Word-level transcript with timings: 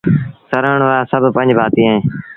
سروڻ 0.49 0.79
وآرآ 0.87 1.09
سڀ 1.11 1.23
پنج 1.35 1.49
ڀآتيٚ 1.57 1.85
اوهيݩ 1.87 2.01